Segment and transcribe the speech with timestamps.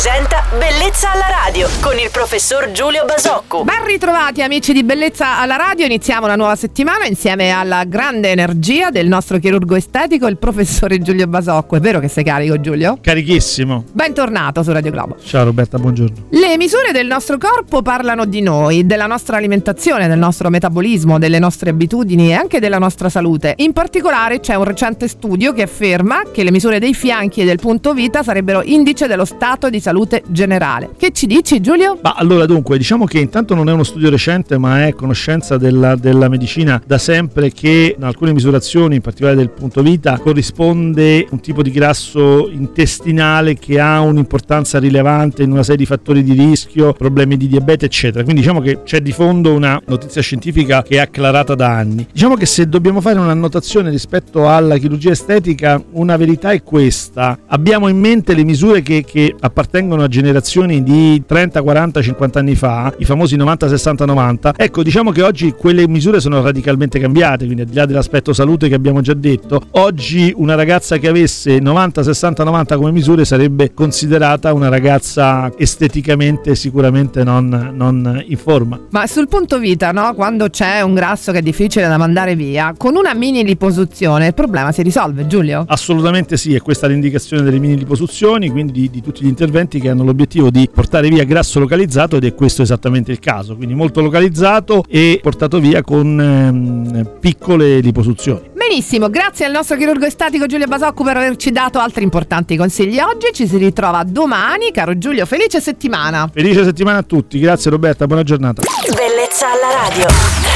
[0.00, 3.64] presenta Bellezza alla radio con il professor Giulio Basocco.
[3.64, 8.90] Ben ritrovati amici di Bellezza alla radio, iniziamo una nuova settimana insieme alla grande energia
[8.90, 11.74] del nostro chirurgo estetico, il professore Giulio Basocco.
[11.74, 12.98] È vero che sei carico Giulio?
[13.00, 13.86] Carichissimo.
[13.90, 15.16] Bentornato su Radio Globo.
[15.20, 16.28] Ciao Roberta, buongiorno.
[16.30, 21.40] Le misure del nostro corpo parlano di noi, della nostra alimentazione, del nostro metabolismo, delle
[21.40, 23.54] nostre abitudini e anche della nostra salute.
[23.56, 27.58] In particolare c'è un recente studio che afferma che le misure dei fianchi e del
[27.58, 29.86] punto vita sarebbero indice dello stato di salute
[30.26, 30.90] generale.
[30.96, 31.98] Che ci dici Giulio?
[32.02, 35.96] Ma allora dunque, diciamo che intanto non è uno studio recente, ma è conoscenza della,
[35.96, 41.40] della medicina da sempre che in alcune misurazioni, in particolare del punto vita, corrisponde un
[41.40, 46.92] tipo di grasso intestinale che ha un'importanza rilevante in una serie di fattori di rischio,
[46.92, 48.22] problemi di diabete, eccetera.
[48.22, 52.06] Quindi diciamo che c'è di fondo una notizia scientifica che è acclarata da anni.
[52.12, 57.38] Diciamo che se dobbiamo fare un'annotazione rispetto alla chirurgia estetica, una verità è questa.
[57.46, 62.54] Abbiamo in mente le misure che, che appartengono a generazioni di 30, 40, 50 anni
[62.56, 64.54] fa, i famosi 90, 60, 90.
[64.56, 68.68] Ecco, diciamo che oggi quelle misure sono radicalmente cambiate, quindi al di là dell'aspetto salute
[68.68, 73.72] che abbiamo già detto, oggi una ragazza che avesse 90, 60, 90 come misure sarebbe
[73.72, 78.80] considerata una ragazza esteticamente sicuramente non, non in forma.
[78.90, 80.14] Ma sul punto vita, no?
[80.14, 84.34] Quando c'è un grasso che è difficile da mandare via, con una mini liposuzione il
[84.34, 85.64] problema si risolve, Giulio?
[85.68, 89.90] Assolutamente sì, è questa l'indicazione delle mini liposuzioni, quindi di, di tutti gli interventi che
[89.90, 94.00] hanno l'obiettivo di portare via grasso localizzato ed è questo esattamente il caso, quindi molto
[94.00, 98.50] localizzato e portato via con ehm, piccole liposuzioni.
[98.54, 103.28] Benissimo, grazie al nostro chirurgo estetico Giulio Basocco per averci dato altri importanti consigli oggi.
[103.32, 106.28] Ci si ritrova domani, caro Giulio, felice settimana.
[106.32, 108.62] Felice settimana a tutti, grazie Roberta, buona giornata.
[108.88, 110.47] Bellezza alla radio.